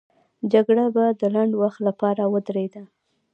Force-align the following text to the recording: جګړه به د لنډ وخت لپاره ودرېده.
جګړه 0.53 0.85
به 0.95 1.05
د 1.19 1.21
لنډ 1.35 1.53
وخت 1.61 1.79
لپاره 1.87 2.23
ودرېده. 2.33 2.81